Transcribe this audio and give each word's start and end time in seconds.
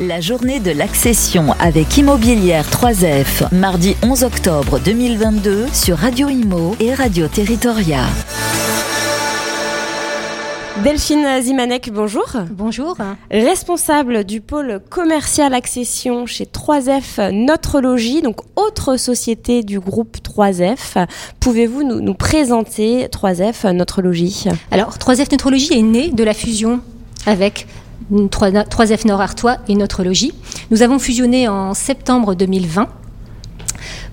La 0.00 0.18
journée 0.22 0.60
de 0.60 0.70
l'accession 0.70 1.52
avec 1.60 1.98
Immobilière 1.98 2.64
3F, 2.70 3.54
mardi 3.54 3.96
11 4.02 4.24
octobre 4.24 4.78
2022 4.78 5.66
sur 5.74 5.98
Radio 5.98 6.30
Imo 6.30 6.74
et 6.80 6.94
Radio 6.94 7.28
Territoria. 7.28 8.06
Delphine 10.82 11.42
Zimanek, 11.42 11.90
bonjour. 11.92 12.24
Bonjour. 12.50 12.96
Responsable 13.30 14.24
du 14.24 14.40
pôle 14.40 14.80
commercial 14.88 15.52
accession 15.52 16.24
chez 16.24 16.44
3F 16.44 17.30
Notre 17.32 17.82
Logis, 17.82 18.22
donc 18.22 18.40
autre 18.56 18.96
société 18.96 19.62
du 19.62 19.80
groupe 19.80 20.16
3F. 20.24 21.06
Pouvez-vous 21.40 21.82
nous, 21.82 22.00
nous 22.00 22.14
présenter 22.14 23.04
3F 23.08 23.70
Notre 23.72 24.00
Logis? 24.00 24.46
Alors, 24.70 24.96
3F 24.96 25.30
Notre 25.30 25.50
Logis 25.50 25.74
est 25.74 25.82
né 25.82 26.08
de 26.08 26.24
la 26.24 26.32
fusion 26.32 26.80
avec 27.26 27.66
3F 28.12 29.06
Nord 29.06 29.20
Artois 29.20 29.58
et 29.68 29.74
Notre 29.74 30.02
Logis. 30.02 30.32
Nous 30.70 30.82
avons 30.82 30.98
fusionné 30.98 31.48
en 31.48 31.74
septembre 31.74 32.34
2020 32.34 32.88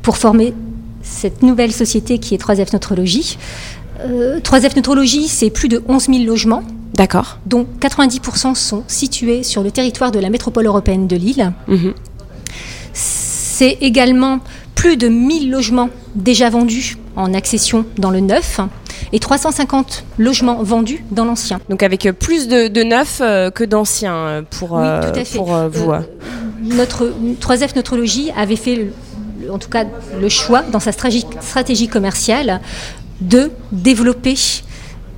pour 0.02 0.18
former 0.18 0.54
cette 1.02 1.42
nouvelle 1.42 1.72
société 1.72 2.20
qui 2.20 2.36
est 2.36 2.42
3F 2.42 2.74
Notre 2.74 2.96
Logis. 2.96 3.38
Euh, 4.02 4.40
3F 4.40 4.76
Neutrologie, 4.76 5.28
c'est 5.28 5.50
plus 5.50 5.70
de 5.70 5.84
11 5.88 6.08
000 6.08 6.24
logements. 6.26 6.64
D'accord. 6.94 7.40
Dont 7.46 7.66
90% 7.80 8.56
sont 8.56 8.84
situés 8.88 9.44
sur 9.44 9.64
le 9.64 9.72
territoire 9.72 10.12
de 10.12 10.20
la 10.20 10.30
métropole 10.30 10.66
européenne 10.66 11.08
de 11.08 11.16
Lille. 11.16 11.54
Mhm. 11.68 11.94
C'est 12.94 13.78
également 13.82 14.40
plus 14.76 14.98
de 14.98 15.08
1000 15.08 15.50
logements 15.50 15.90
déjà 16.16 16.50
vendus 16.50 16.98
en 17.16 17.34
accession 17.34 17.86
dans 17.98 18.12
le 18.12 18.20
neuf 18.20 18.60
et 19.14 19.20
350 19.20 20.04
logements 20.18 20.62
vendus 20.64 21.04
dans 21.12 21.26
l'ancien. 21.26 21.60
Donc 21.70 21.84
avec 21.84 22.10
plus 22.20 22.48
de, 22.48 22.68
de 22.68 22.84
neufs 22.84 23.20
euh, 23.22 23.50
que 23.52 23.64
d'anciens 23.64 24.16
euh, 24.16 24.42
pour, 24.50 24.74
Oui, 24.74 24.80
euh, 24.84 25.02
tout 25.12 25.20
à 25.20 25.24
fait. 25.24 25.38
pour 25.38 25.56
vous. 25.72 25.92
Notre 26.62 27.14
3F 27.40 27.76
Neutrologie 27.76 28.32
avait 28.36 28.56
fait, 28.56 28.76
le- 28.76 29.52
en 29.52 29.60
tout 29.60 29.70
cas, 29.70 29.86
le 30.20 30.30
choix 30.30 30.62
dans 30.64 30.80
sa 30.80 30.92
stratégie, 30.92 31.88
commerciale 31.88 32.60
de 33.22 33.52
développer 33.72 34.36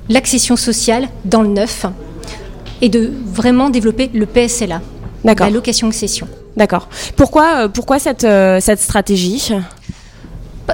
l'accession 0.08 0.56
sociale 0.56 1.08
dans 1.24 1.42
le 1.42 1.48
neuf 1.48 1.86
et 2.82 2.88
de 2.88 3.10
vraiment 3.26 3.70
développer 3.70 4.10
le 4.14 4.26
PSLA, 4.26 4.80
D'accord. 5.24 5.46
la 5.46 5.52
location-accession. 5.52 6.28
D'accord. 6.56 6.88
Pourquoi, 7.16 7.68
pourquoi 7.68 7.98
cette, 7.98 8.26
cette 8.60 8.80
stratégie? 8.80 9.52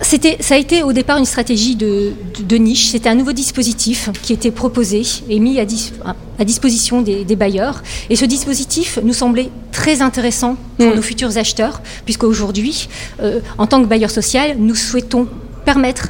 C'était, 0.03 0.37
ça 0.41 0.55
a 0.55 0.59
été 0.59 0.83
au 0.83 0.93
départ 0.93 1.19
une 1.19 1.25
stratégie 1.25 1.77
de, 1.77 2.13
de- 2.39 2.43
de 2.45 2.57
niche. 2.57 2.89
C'était 2.89 3.09
un 3.09 3.15
nouveau 3.15 3.33
dispositif 3.33 4.11
qui 4.23 4.33
était 4.33 4.51
proposé 4.51 5.03
et 5.29 5.39
mis 5.39 5.59
à, 5.61 5.65
dis- 5.65 5.93
à 6.39 6.45
disposition 6.45 7.03
des, 7.03 7.25
des 7.25 7.37
bailleurs. 7.37 7.83
Et 8.11 8.17
ce 8.17 8.25
dispositif 8.25 8.99
nous 9.03 9.13
semblait 9.13 9.51
très 9.73 10.03
intéressant 10.03 10.57
pour 10.79 10.87
Mm. 10.89 10.95
nos 10.95 11.03
futurs 11.03 11.37
acheteurs, 11.39 11.81
puisqu'aujourd'hui, 12.05 12.89
euh, 13.23 13.41
en 13.59 13.67
tant 13.67 13.81
que 13.83 13.87
bailleur 13.87 14.11
social, 14.11 14.57
nous 14.59 14.75
souhaitons 14.75 15.29
permettre 15.65 16.09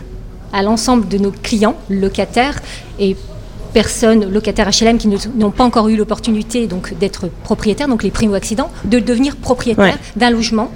à 0.53 0.62
l'ensemble 0.62 1.09
de 1.09 1.19
nos 1.19 1.31
clients, 1.33 1.77
locataires 1.91 2.61
et 2.98 3.17
personnes 3.75 4.31
locataires 4.31 4.70
HLM 4.70 4.97
qui 4.97 5.09
n'ont 5.37 5.51
pas 5.51 5.64
encore 5.64 5.89
eu 5.89 5.97
l'opportunité 5.97 6.67
donc 6.67 6.95
d'être 6.98 7.29
propriétaires, 7.45 7.89
donc 7.89 8.03
les 8.03 8.11
primo-accidents, 8.11 8.70
de 8.84 8.98
devenir 8.98 9.37
propriétaires 9.37 9.84
Ouais. 9.84 9.95
d'un 10.17 10.31
logement 10.31 10.70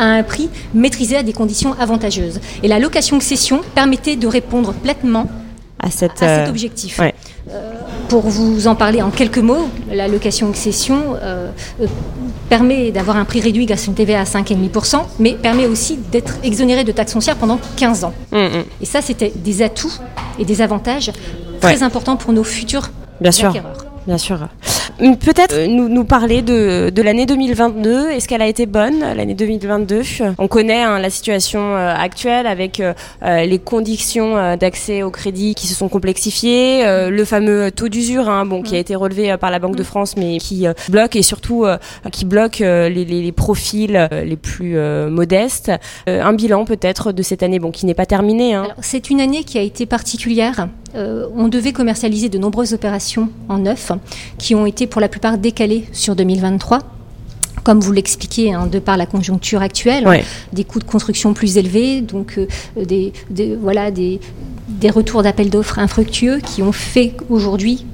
à 0.00 0.04
un 0.04 0.22
prix 0.24 0.48
maîtrisé 0.74 1.16
à 1.16 1.22
des 1.22 1.32
conditions 1.32 1.74
avantageuses. 1.78 2.40
Et 2.62 2.68
la 2.68 2.78
location-cession 2.78 3.60
permettait 3.74 4.16
de 4.16 4.26
répondre 4.26 4.72
pleinement 4.72 5.26
à 5.78 5.90
cette, 5.90 6.22
à 6.22 6.36
cet 6.38 6.46
euh, 6.46 6.50
objectif. 6.50 6.98
ouais. 6.98 7.14
Euh, 7.50 7.72
pour 8.08 8.22
vous 8.28 8.66
en 8.66 8.74
parler 8.74 9.02
en 9.02 9.10
quelques 9.10 9.38
mots, 9.38 9.68
la 9.90 10.08
location-accession 10.08 11.14
euh, 11.22 11.50
euh, 11.80 11.86
permet 12.48 12.90
d'avoir 12.90 13.16
un 13.16 13.24
prix 13.24 13.40
réduit 13.40 13.66
grâce 13.66 13.84
à 13.84 13.86
une 13.86 13.94
TVA 13.94 14.20
à 14.20 14.24
5,5%, 14.24 14.96
mais 15.18 15.32
permet 15.34 15.66
aussi 15.66 15.96
d'être 16.10 16.34
exonéré 16.42 16.84
de 16.84 16.92
taxes 16.92 17.12
foncières 17.12 17.36
pendant 17.36 17.58
15 17.76 18.04
ans. 18.04 18.12
hum, 18.32 18.40
hum. 18.54 18.64
Et 18.80 18.86
ça, 18.86 19.00
c'était 19.00 19.32
des 19.34 19.62
atouts 19.62 19.92
et 20.38 20.44
des 20.44 20.60
avantages 20.60 21.12
très 21.60 21.76
Ouais. 21.76 21.82
importants 21.82 22.16
pour 22.16 22.32
nos 22.32 22.44
futurs 22.44 22.90
Bien 23.20 23.32
sûr. 23.32 23.48
acquéreurs. 23.50 23.86
Bien 24.06 24.18
sûr. 24.18 24.38
Peut-être 25.00 25.54
euh, 25.54 25.66
nous, 25.66 25.88
nous 25.88 26.04
parler 26.04 26.42
de, 26.42 26.90
de 26.90 27.02
l'année 27.02 27.24
2022. 27.26 28.10
Est-ce 28.10 28.28
qu'elle 28.28 28.42
a 28.42 28.46
été 28.46 28.66
bonne, 28.66 29.00
l'année 29.00 29.34
2022 29.34 30.02
On 30.38 30.46
connaît 30.48 30.82
hein, 30.82 30.98
la 30.98 31.08
situation 31.10 31.74
euh, 31.76 31.94
actuelle 31.94 32.46
avec 32.46 32.80
euh, 32.80 32.92
euh, 33.22 33.44
les 33.46 33.58
conditions 33.58 34.36
euh, 34.36 34.56
d'accès 34.56 35.02
au 35.02 35.10
crédit 35.10 35.54
qui 35.54 35.66
se 35.66 35.74
sont 35.74 35.88
complexifiées, 35.88 36.84
euh, 36.86 37.08
le 37.10 37.24
fameux 37.24 37.70
taux 37.70 37.88
d'usure 37.88 38.28
hein, 38.28 38.44
bon, 38.44 38.62
qui 38.62 38.76
a 38.76 38.78
été 38.78 38.94
relevé 38.94 39.34
par 39.38 39.50
la 39.50 39.58
Banque 39.58 39.76
de 39.76 39.82
France 39.82 40.16
mais 40.16 40.38
qui 40.38 40.66
euh, 40.66 40.72
bloque 40.90 41.16
et 41.16 41.22
surtout 41.22 41.64
euh, 41.64 41.78
qui 42.12 42.24
bloque 42.24 42.58
les, 42.58 42.90
les- 42.90 43.04
les 43.22 43.32
profils 43.32 44.08
les 44.24 44.36
plus 44.36 44.76
euh, 44.76 45.08
modestes. 45.10 45.70
Euh, 46.08 46.22
un 46.22 46.32
bilan 46.32 46.64
peut-être 46.64 47.12
de 47.12 47.22
cette 47.22 47.42
année 47.42 47.58
bon, 47.58 47.70
qui 47.70 47.86
n'est 47.86 47.94
pas 47.94 48.06
terminé. 48.06 48.54
Hein. 48.54 48.68
C'est 48.80 49.10
une 49.10 49.20
année 49.20 49.44
qui 49.44 49.58
a 49.58 49.62
été 49.62 49.86
particulière. 49.86 50.68
Euh, 50.94 51.26
on 51.36 51.48
devait 51.48 51.72
commercialiser 51.72 52.28
de 52.28 52.38
nombreuses 52.38 52.72
opérations 52.72 53.28
en 53.48 53.58
neuf 53.58 53.92
qui 54.38 54.54
ont 54.54 54.66
été 54.66 54.86
pour 54.86 55.00
la 55.00 55.08
plupart 55.08 55.38
décalées 55.38 55.84
sur 55.92 56.16
2023. 56.16 56.80
Comme 57.62 57.80
vous 57.80 57.92
l'expliquez, 57.92 58.54
hein, 58.54 58.66
de 58.66 58.78
par 58.78 58.96
la 58.96 59.04
conjoncture 59.06 59.60
actuelle, 59.62 60.08
Ouais. 60.08 60.24
des 60.52 60.64
coûts 60.64 60.78
de 60.78 60.84
construction 60.84 61.34
plus 61.34 61.58
élevés, 61.58 62.00
donc 62.00 62.38
euh, 62.38 62.46
des, 62.84 63.12
des- 63.28 63.54
voilà, 63.54 63.90
des, 63.90 64.18
des 64.68 64.88
retours 64.90 65.22
d'appels 65.22 65.50
d'offres 65.50 65.78
infructueux 65.78 66.38
qui 66.38 66.62
ont 66.62 66.72
fait 66.72 67.12
aujourd'hui 67.28 67.84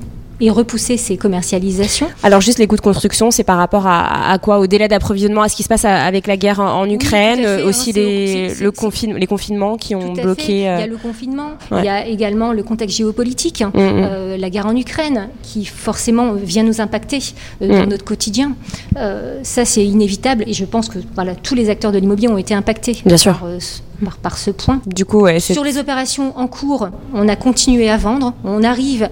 et 0.40 0.50
repousser 0.50 0.96
ces 0.96 1.16
commercialisations. 1.16 2.08
Alors 2.22 2.40
juste 2.40 2.58
les 2.58 2.66
coûts 2.66 2.76
de 2.76 2.80
construction, 2.80 3.30
c'est 3.30 3.44
par 3.44 3.56
rapport 3.58 3.86
à, 3.86 4.30
à 4.32 4.38
quoi? 4.38 4.58
Au 4.58 4.66
délai 4.66 4.88
d'approvisionnement, 4.88 5.42
à 5.42 5.48
ce 5.48 5.56
qui 5.56 5.62
se 5.62 5.68
passe 5.68 5.84
avec 5.84 6.26
la 6.26 6.36
guerre 6.36 6.60
en, 6.60 6.80
en 6.80 6.90
Ukraine, 6.90 7.38
fait, 7.38 7.46
euh, 7.46 7.68
aussi 7.68 7.90
hein, 7.90 7.94
les, 7.96 8.48
le 8.60 8.72
les 9.18 9.26
confinements 9.26 9.76
qui 9.76 9.94
ont 9.94 10.12
bloqué. 10.12 10.52
Il 10.52 10.60
y 10.62 10.66
euh, 10.66 10.78
a 10.84 10.86
le 10.86 10.96
confinement, 10.96 11.50
ouais. 11.70 11.80
il 11.80 11.84
y 11.84 11.88
a 11.88 12.06
également 12.06 12.52
le 12.52 12.62
contexte 12.62 12.96
géopolitique, 12.96 13.62
hein, 13.62 13.70
Mm, 13.74 13.78
mm. 13.78 13.82
euh, 14.10 14.36
la 14.36 14.50
guerre 14.50 14.66
en 14.66 14.76
Ukraine, 14.76 15.28
qui 15.42 15.64
forcément 15.64 16.32
vient 16.34 16.62
nous 16.62 16.80
impacter 16.80 17.18
euh, 17.62 17.68
dans 17.68 17.86
Mm. 17.86 17.88
notre 17.88 18.04
quotidien. 18.04 18.52
Euh, 18.98 19.40
ça, 19.42 19.64
c'est 19.64 19.84
inévitable 19.84 20.44
et 20.46 20.52
je 20.52 20.64
pense 20.64 20.88
que 20.88 20.98
voilà, 21.14 21.34
tous 21.34 21.54
les 21.54 21.70
acteurs 21.70 21.92
de 21.92 21.98
l'immobilier 21.98 22.28
ont 22.28 22.38
été 22.38 22.54
impactés 22.54 22.98
Bien. 23.04 23.16
Par, 23.16 23.44
euh, 23.44 23.58
ce- 23.60 23.80
par- 24.04 24.16
par 24.18 24.38
ce 24.38 24.50
point. 24.50 24.80
Du 24.86 25.04
coup, 25.04 25.20
ouais, 25.22 25.40
Sur 25.40 25.64
les 25.64 25.78
opérations 25.78 26.36
en 26.38 26.46
cours, 26.46 26.88
on 27.14 27.28
a 27.28 27.36
continué 27.36 27.88
à 27.88 27.96
vendre, 27.96 28.34
on 28.44 28.62
arrive 28.62 29.08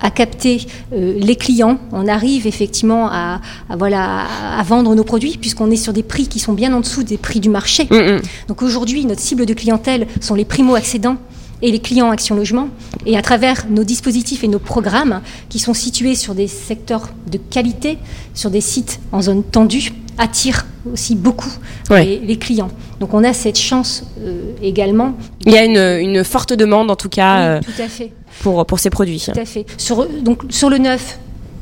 à 0.00 0.10
capter 0.10 0.66
euh, 0.92 1.14
les 1.18 1.36
clients, 1.36 1.78
on 1.92 2.06
arrive 2.06 2.46
effectivement 2.46 3.08
à, 3.10 3.40
à, 3.68 3.76
voilà, 3.76 4.20
à, 4.20 4.60
à 4.60 4.62
vendre 4.62 4.94
nos 4.94 5.04
produits 5.04 5.36
puisqu'on 5.40 5.70
est 5.70 5.76
sur 5.76 5.92
des 5.92 6.02
prix 6.02 6.28
qui 6.28 6.38
sont 6.38 6.52
bien 6.52 6.72
en 6.72 6.80
dessous 6.80 7.02
des 7.02 7.18
prix 7.18 7.40
du 7.40 7.48
marché. 7.48 7.88
Mm, 7.90 7.96
mm. 7.96 8.20
Donc 8.48 8.62
aujourd'hui, 8.62 9.04
notre 9.04 9.20
cible 9.20 9.46
de 9.46 9.54
clientèle 9.54 10.06
sont 10.20 10.34
les 10.34 10.44
primo-accédants 10.44 11.16
et 11.62 11.70
les 11.72 11.80
clients 11.80 12.10
Action 12.10 12.36
Logement. 12.36 12.68
Et 13.06 13.16
à 13.16 13.22
travers 13.22 13.66
nos 13.68 13.84
dispositifs 13.84 14.44
et 14.44 14.48
nos 14.48 14.58
programmes 14.58 15.20
qui 15.48 15.58
sont 15.58 15.74
situés 15.74 16.14
sur 16.14 16.34
des 16.34 16.46
secteurs 16.46 17.10
de 17.30 17.38
qualité, 17.38 17.98
sur 18.34 18.50
des 18.50 18.60
sites 18.60 19.00
en 19.12 19.22
zone 19.22 19.42
tendue, 19.42 19.92
attirent 20.18 20.66
aussi 20.92 21.14
beaucoup 21.14 21.50
Ouais. 21.90 22.04
les, 22.04 22.18
les 22.18 22.36
clients. 22.36 22.68
Donc 23.00 23.14
on 23.14 23.24
a 23.24 23.32
cette 23.32 23.58
chance 23.58 24.04
euh, 24.20 24.52
également. 24.62 25.14
Il 25.46 25.52
y 25.52 25.56
a 25.58 25.64
une, 25.64 25.78
une 26.16 26.22
forte 26.24 26.52
demande 26.52 26.90
en 26.90 26.96
tout 26.96 27.08
cas 27.08 27.36
Oui, 27.36 27.42
euh, 27.46 27.60
tout 27.60 27.82
à 27.82 27.88
fait. 27.88 28.12
pour, 28.42 28.66
pour 28.66 28.78
ces 28.78 28.90
produits. 28.90 29.24
Tout 29.32 29.38
à 29.40 29.44
fait. 29.46 29.64
Sur, 29.78 30.06
donc, 30.20 30.42
sur 30.50 30.68
le 30.68 30.78
neuf, 30.78 31.18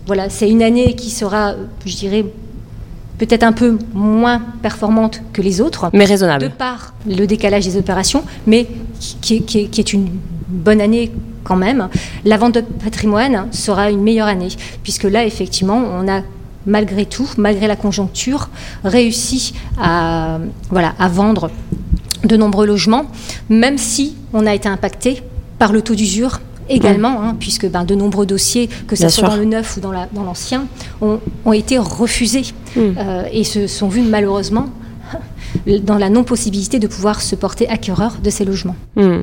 voilà, 0.06 0.28
c'est 0.30 0.48
une 0.50 0.62
année 0.62 0.94
qui 0.96 1.10
sera, 1.10 1.54
je 1.84 1.94
dirais, 1.96 2.24
peut-être 3.18 3.42
un 3.44 3.52
peu 3.52 3.78
moins 3.94 4.42
performante 4.62 5.22
que 5.32 5.42
les 5.42 5.60
autres, 5.60 5.90
Mais 5.92 6.04
de 6.04 6.08
raisonnable. 6.10 6.52
par 6.58 6.94
le 7.08 7.24
décalage 7.26 7.64
des 7.64 7.76
opérations, 7.76 8.24
mais 8.46 8.66
qui, 9.20 9.42
qui 9.42 9.68
qui 9.68 9.80
est 9.80 9.92
une 9.92 10.08
bonne 10.48 10.80
année 10.80 11.10
quand 11.44 11.56
même. 11.56 11.88
La 12.24 12.36
vente 12.36 12.54
de 12.54 12.60
patrimoine 12.60 13.46
sera 13.52 13.90
une 13.90 14.02
meilleure 14.02 14.26
année, 14.26 14.48
puisque 14.82 15.04
là, 15.04 15.24
effectivement, 15.24 15.76
on 15.78 16.08
a 16.08 16.22
malgré 16.66 17.06
tout, 17.06 17.28
malgré 17.38 17.66
la 17.66 17.76
conjoncture, 17.76 18.48
réussi 18.84 19.54
à, 19.80 20.38
voilà, 20.70 20.94
à 20.98 21.08
vendre 21.08 21.50
de 22.24 22.36
nombreux 22.36 22.66
logements, 22.66 23.06
même 23.48 23.78
si 23.78 24.16
on 24.32 24.46
a 24.46 24.54
été 24.54 24.68
impacté 24.68 25.22
par 25.58 25.72
le 25.72 25.80
taux 25.82 25.94
d'usure 25.94 26.40
également, 26.68 27.22
hein, 27.22 27.36
puisque 27.38 27.68
ben, 27.70 27.84
de 27.84 27.94
nombreux 27.94 28.26
dossiers, 28.26 28.68
que 28.88 28.96
ce 28.96 29.08
soit 29.08 29.10
sûr. 29.10 29.28
dans 29.28 29.36
le 29.36 29.44
neuf 29.44 29.76
ou 29.76 29.80
dans 29.80 29.92
la- 29.92 30.08
dans 30.12 30.24
l'ancien, 30.24 30.66
ont, 31.00 31.20
ont 31.44 31.52
été 31.52 31.78
refusés 31.78 32.42
Mm. 32.74 32.80
euh, 32.98 33.22
et 33.32 33.44
se 33.44 33.66
sont 33.68 33.88
vus 33.88 34.02
malheureusement 34.02 34.66
dans 35.84 35.96
la 35.96 36.10
non-possibilité 36.10 36.78
de 36.80 36.86
pouvoir 36.88 37.22
se 37.22 37.34
porter 37.36 37.68
acquéreur 37.68 38.16
de 38.22 38.28
ces 38.30 38.44
logements. 38.44 38.74
Mm. 38.96 39.18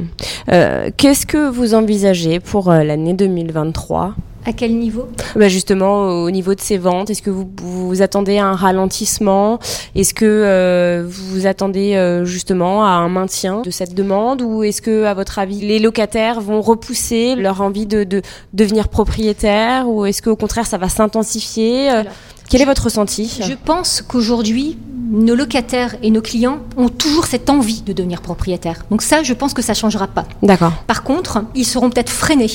Euh, 0.51 0.89
Qu'est-ce 0.95 1.25
que 1.25 1.49
vous 1.49 1.73
envisagez 1.75 2.39
pour 2.39 2.71
euh, 2.71 2.83
l'année 2.83 3.13
2023 3.13 4.15
À 4.45 4.51
quel 4.51 4.75
niveau? 4.77 5.07
Bah, 5.35 5.47
justement, 5.47 6.23
au 6.23 6.29
niveau 6.29 6.53
de 6.53 6.59
ces 6.59 6.77
ventes, 6.77 7.09
est-ce 7.09 7.21
que 7.21 7.29
vous, 7.29 7.49
vous 7.61 8.01
attendez 8.01 8.37
à 8.37 8.47
un 8.47 8.55
ralentissement? 8.55 9.59
Est-ce 9.95 10.13
que 10.13 10.25
euh, 10.25 11.05
vous 11.07 11.47
attendez 11.47 11.95
euh, 11.95 12.25
justement 12.25 12.85
à 12.85 12.89
un 12.89 13.09
maintien 13.09 13.61
de 13.61 13.71
cette 13.71 13.93
demande? 13.93 14.41
Ou 14.41 14.63
est-ce 14.63 14.81
que, 14.81 15.05
à 15.05 15.13
votre 15.13 15.39
avis, 15.39 15.61
les 15.61 15.79
locataires 15.79 16.41
vont 16.41 16.61
repousser 16.61 17.35
leur 17.35 17.61
envie 17.61 17.85
de, 17.85 18.03
de 18.03 18.21
devenir 18.53 18.89
propriétaires? 18.89 19.87
Ou 19.87 20.05
est-ce 20.05 20.21
qu'au 20.21 20.35
contraire, 20.35 20.65
ça 20.65 20.77
va 20.77 20.89
s'intensifier? 20.89 21.91
Euh, 21.91 22.03
Quel 22.49 22.61
est 22.61 22.65
votre 22.65 22.83
ressenti? 22.83 23.39
Je 23.41 23.53
pense 23.53 24.01
qu'aujourd'hui, 24.01 24.77
nos 25.09 25.35
locataires 25.35 25.95
et 26.01 26.11
nos 26.11 26.21
clients 26.21 26.57
ont 26.75 26.89
toujours 26.89 27.25
cette 27.25 27.49
envie 27.49 27.81
de 27.81 27.93
devenir 27.93 28.21
propriétaires. 28.21 28.83
Donc 28.89 29.03
ça, 29.03 29.23
je 29.23 29.33
pense 29.33 29.53
que 29.53 29.61
ça 29.61 29.73
ne 29.73 29.77
changera 29.77 30.07
pas. 30.07 30.25
D'accord. 30.41 30.73
Par 30.87 31.03
contre, 31.03 31.43
ils 31.55 31.65
seront 31.65 31.89
peut-être 31.89 32.09
freinés 32.09 32.51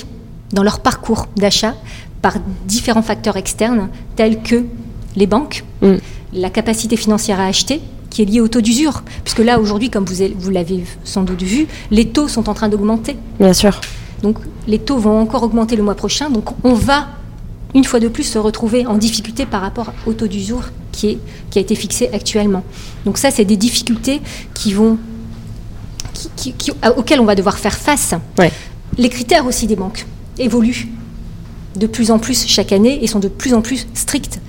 dans 0.52 0.62
leur 0.62 0.80
parcours 0.80 1.26
d'achat 1.36 1.74
par 2.22 2.34
différents 2.66 3.02
facteurs 3.02 3.36
externes 3.36 3.88
tels 4.16 4.42
que 4.42 4.64
les 5.16 5.26
banques, 5.26 5.64
mm. 5.82 5.94
la 6.32 6.50
capacité 6.50 6.96
financière 6.96 7.40
à 7.40 7.46
acheter, 7.46 7.80
qui 8.10 8.22
est 8.22 8.24
liée 8.24 8.40
au 8.40 8.48
taux 8.48 8.60
d'usure. 8.60 9.02
Puisque 9.24 9.40
là, 9.40 9.60
aujourd'hui, 9.60 9.90
comme 9.90 10.04
vous, 10.04 10.24
vous 10.36 10.50
l'avez 10.50 10.84
sans 11.04 11.22
doute 11.22 11.42
vu, 11.42 11.66
les 11.90 12.08
taux 12.08 12.28
sont 12.28 12.48
en 12.48 12.54
train 12.54 12.68
d'augmenter. 12.68 13.16
Bien 13.38 13.52
sûr. 13.52 13.80
Donc 14.22 14.38
les 14.66 14.78
taux 14.78 14.98
vont 14.98 15.20
encore 15.20 15.42
augmenter 15.42 15.76
le 15.76 15.82
mois 15.82 15.94
prochain. 15.94 16.30
Donc 16.30 16.50
on 16.64 16.74
va, 16.74 17.08
une 17.74 17.84
fois 17.84 18.00
de 18.00 18.08
plus, 18.08 18.24
se 18.24 18.38
retrouver 18.38 18.86
en 18.86 18.96
difficulté 18.96 19.46
par 19.46 19.60
rapport 19.60 19.92
au 20.06 20.12
taux 20.12 20.26
d'usure 20.26 20.70
qui, 20.92 21.10
est, 21.10 21.18
qui 21.50 21.58
a 21.58 21.62
été 21.62 21.74
fixé 21.74 22.10
actuellement. 22.12 22.64
Donc 23.04 23.18
ça, 23.18 23.30
c'est 23.30 23.44
des 23.44 23.56
difficultés 23.56 24.20
qui 24.54 24.72
vont, 24.72 24.98
qui, 26.36 26.54
auxquelles 26.96 27.20
on 27.20 27.24
va 27.24 27.34
devoir 27.34 27.58
faire 27.58 27.76
face. 27.76 28.14
Les 28.96 29.08
critères 29.08 29.46
aussi 29.46 29.66
des 29.66 29.76
banques 29.76 30.06
évoluent 30.38 30.88
de 31.76 31.86
plus 31.86 32.10
en 32.10 32.18
plus 32.18 32.46
chaque 32.46 32.72
année 32.72 33.02
et 33.02 33.06
sont 33.06 33.20
de 33.20 33.28
plus 33.28 33.54
en 33.54 33.62
plus 33.62 33.86
stricts. 33.94 34.40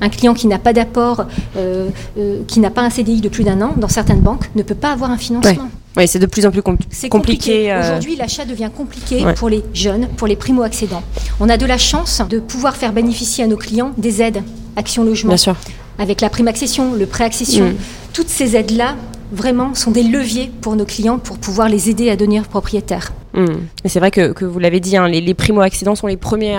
Un 0.00 0.08
client 0.08 0.34
qui 0.34 0.48
n'a 0.48 0.58
pas 0.58 0.72
d'apport, 0.72 1.26
euh, 1.56 1.88
euh, 2.18 2.42
qui 2.48 2.58
n'a 2.58 2.70
pas 2.70 2.82
un 2.82 2.90
CDI 2.90 3.20
de 3.20 3.28
plus 3.28 3.44
d'un 3.44 3.60
an, 3.62 3.74
dans 3.76 3.88
certaines 3.88 4.20
banques, 4.20 4.50
ne 4.56 4.62
peut 4.62 4.74
pas 4.74 4.90
avoir 4.90 5.10
un 5.10 5.16
financement. 5.16 5.68
Oui, 5.96 6.08
c'est 6.08 6.18
de 6.18 6.26
plus 6.26 6.44
en 6.46 6.50
plus 6.50 6.62
compliqué. 6.62 7.70
Euh. 7.70 7.80
Aujourd'hui, 7.80 8.16
l'achat 8.16 8.44
devient 8.44 8.70
compliqué 8.74 9.24
pour 9.36 9.48
les 9.48 9.62
jeunes, 9.74 10.08
pour 10.16 10.26
les 10.26 10.36
primo-accédants. 10.36 11.02
On 11.38 11.48
a 11.48 11.56
de 11.56 11.66
la 11.66 11.78
chance 11.78 12.22
de 12.28 12.40
pouvoir 12.40 12.76
faire 12.76 12.92
bénéficier 12.92 13.44
à 13.44 13.46
nos 13.46 13.56
clients 13.56 13.92
des 13.98 14.22
aides 14.22 14.42
Action 14.76 15.04
Logement. 15.04 15.28
Bien 15.28 15.36
sûr. 15.36 15.56
Avec 15.98 16.20
la 16.20 16.30
prime 16.30 16.48
accession, 16.48 16.94
le 16.94 17.06
prêt 17.06 17.24
accession. 17.24 17.66
Mm. 17.66 17.74
Toutes 18.14 18.30
ces 18.30 18.56
aides-là, 18.56 18.96
vraiment, 19.32 19.74
sont 19.74 19.90
des 19.90 20.02
leviers 20.02 20.50
pour 20.62 20.74
nos 20.76 20.86
clients 20.86 21.18
pour 21.18 21.36
pouvoir 21.36 21.68
les 21.68 21.90
aider 21.90 22.08
à 22.08 22.16
devenir 22.16 22.48
propriétaires. 22.48 23.12
Mm. 23.34 23.46
C'est 23.84 23.98
vrai 23.98 24.10
que, 24.10 24.44
vous 24.44 24.58
l'avez 24.58 24.80
dit, 24.80 24.96
hein, 24.96 25.08
les, 25.08 25.34
primo-accédants 25.34 25.94
sont 25.94 26.06
les 26.06 26.16
premiers, 26.16 26.58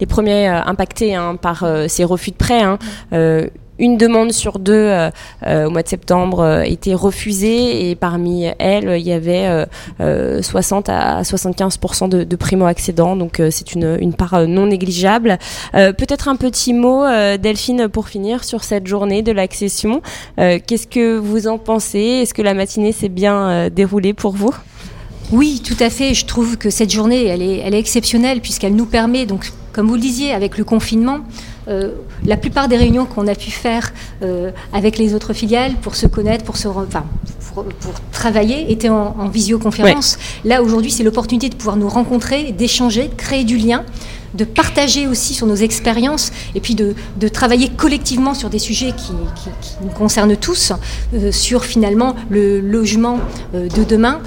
les 0.00 0.06
premiers 0.06 0.46
impactés 0.46 1.14
hein, 1.14 1.36
par 1.36 1.66
ces 1.88 2.04
refus 2.04 2.30
de 2.30 2.36
prêt. 2.36 2.62
Hein. 2.62 2.78
Euh, 3.12 3.46
une 3.78 3.96
demande 3.96 4.32
sur 4.32 4.58
deux 4.58 4.72
euh, 4.72 5.10
euh, 5.46 5.66
au 5.66 5.70
mois 5.70 5.82
de 5.82 5.88
septembre 5.88 6.40
euh, 6.40 6.62
était 6.62 6.94
refusée 6.94 7.90
et 7.90 7.96
parmi 7.96 8.46
elles 8.58 8.98
il 8.98 9.06
y 9.06 9.12
avait 9.12 9.66
60 9.98 10.88
à 10.88 11.22
75% 11.22 12.08
de, 12.08 12.24
de 12.24 12.36
primo-accédants 12.36 13.16
donc 13.16 13.40
c'est 13.50 13.74
une, 13.74 13.96
une, 14.00 14.14
part 14.14 14.46
non 14.46 14.66
négligeable. 14.66 15.38
Peut-être 15.72 16.28
un 16.28 16.36
petit 16.36 16.72
mot 16.72 17.04
Delphine 17.38 17.88
pour 17.88 18.08
finir 18.08 18.44
sur 18.44 18.64
cette 18.64 18.86
journée 18.86 19.22
de 19.22 19.32
l'accession. 19.32 20.02
Qu'est-ce 20.36 20.86
que 20.86 21.16
vous 21.16 21.46
en 21.46 21.58
pensez? 21.58 21.98
Est-ce 22.22 22.34
que 22.34 22.42
la 22.42 22.54
matinée 22.54 22.92
s'est 22.92 23.08
bien 23.08 23.68
déroulée 23.70 24.14
pour 24.14 24.32
vous? 24.32 24.54
Oui, 25.32 25.60
tout 25.64 25.76
à 25.80 25.90
fait. 25.90 26.14
Je 26.14 26.26
trouve 26.26 26.56
que 26.56 26.70
cette 26.70 26.90
journée, 26.90 27.24
elle 27.24 27.42
est, 27.42 27.58
elle 27.58 27.74
est 27.74 27.78
exceptionnelle 27.78 28.40
puisqu'elle 28.40 28.74
nous 28.74 28.86
permet, 28.86 29.26
donc, 29.26 29.52
comme 29.72 29.88
vous 29.88 29.94
le 29.94 30.00
disiez, 30.00 30.32
avec 30.32 30.58
le 30.58 30.64
confinement, 30.64 31.20
euh, 31.66 31.92
la 32.26 32.36
plupart 32.36 32.68
des 32.68 32.76
réunions 32.76 33.06
qu'on 33.06 33.26
a 33.26 33.34
pu 33.34 33.50
faire 33.50 33.92
euh, 34.22 34.50
avec 34.72 34.98
les 34.98 35.14
autres 35.14 35.32
filiales 35.32 35.74
pour 35.80 35.96
se 35.96 36.06
connaître, 36.06 36.44
pour 36.44 36.56
se, 36.56 36.68
enfin, 36.68 37.04
pour, 37.54 37.64
travailler, 38.12 38.70
étaient 38.70 38.90
en, 38.90 39.28
visioconférence. 39.28 40.18
Là, 40.44 40.62
aujourd'hui, 40.62 40.90
c'est 40.90 41.04
l'opportunité 41.04 41.48
de 41.48 41.54
pouvoir 41.54 41.76
nous 41.76 41.88
rencontrer, 41.88 42.52
d'échanger, 42.52 43.08
de 43.08 43.14
créer 43.14 43.44
du 43.44 43.56
lien 43.56 43.84
de 44.34 44.44
partager 44.44 45.06
aussi 45.06 45.32
sur 45.32 45.46
nos 45.46 45.54
expériences 45.54 46.32
et 46.56 46.60
puis 46.60 46.74
de, 46.74 46.96
travailler 47.28 47.68
collectivement 47.68 48.34
sur 48.34 48.50
des 48.50 48.58
sujets 48.58 48.92
qui, 48.96 49.12
nous 49.80 49.90
concernent 49.90 50.36
tous, 50.36 50.72
euh, 51.14 51.30
sur 51.30 51.64
finalement 51.64 52.16
le 52.30 52.60
logement 52.60 53.20
de 53.52 53.84
demain, 53.84 54.20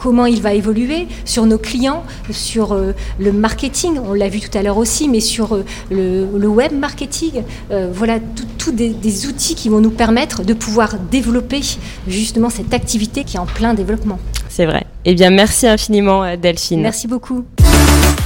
comment 0.00 0.26
il 0.26 0.40
va 0.40 0.54
évoluer, 0.54 1.06
sur 1.24 1.44
nos 1.46 1.58
clients, 1.58 2.02
sur 2.30 2.72
euh, 2.72 2.92
le 3.18 3.32
marketing, 3.32 3.98
on 4.02 4.14
l'a 4.14 4.28
vu 4.28 4.40
tout 4.40 4.56
à 4.56 4.62
l'heure 4.62 4.78
aussi, 4.78 5.08
mais 5.08 5.20
sur 5.20 5.54
euh, 5.54 5.64
le, 5.90 6.48
web 6.48 6.72
marketing. 6.72 7.42
Euh, 7.70 7.90
voilà, 7.92 8.18
tous 8.58 8.72
des, 8.72 8.90
des, 8.90 9.26
outils 9.26 9.54
qui 9.54 9.68
vont 9.68 9.80
nous 9.80 9.90
permettre 9.90 10.42
de 10.42 10.54
pouvoir 10.54 10.94
développer 11.10 11.60
justement 12.08 12.48
cette 12.48 12.72
activité 12.72 13.24
qui 13.24 13.36
est 13.36 13.40
en 13.40 13.46
plein 13.46 13.74
développement. 13.74 14.18
C'est 14.48 14.66
vrai. 14.66 14.84
Eh 15.04 15.14
bien, 15.14 15.30
merci 15.30 15.66
infiniment, 15.66 16.36
Delphine. 16.36 16.80
Merci 16.80 17.06
beaucoup. 17.06 17.44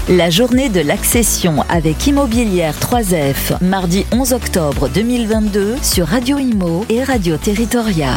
La 0.08 0.30
journée 0.30 0.68
de 0.68 0.80
l'accession 0.80 1.64
avec 1.68 2.06
Immobilière 2.06 2.74
3F, 2.78 3.62
mardi 3.62 4.04
11 4.12 4.32
octobre 4.32 4.88
2022 4.88 5.76
sur 5.82 6.06
Radio 6.06 6.38
Imo 6.38 6.84
et 6.88 7.02
Radio 7.02 7.36
Territoria. 7.36 8.14